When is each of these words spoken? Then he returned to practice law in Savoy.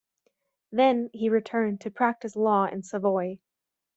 Then 0.71 1.11
he 1.13 1.29
returned 1.29 1.81
to 1.81 1.91
practice 1.91 2.35
law 2.35 2.65
in 2.65 2.81
Savoy. 2.81 3.37